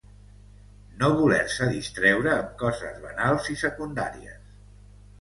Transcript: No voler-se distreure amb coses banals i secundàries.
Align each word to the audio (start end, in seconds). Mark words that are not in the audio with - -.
No 1.03 1.09
voler-se 1.19 1.69
distreure 1.75 2.33
amb 2.39 2.51
coses 2.65 2.99
banals 3.07 3.55
i 3.57 3.61
secundàries. 3.67 4.55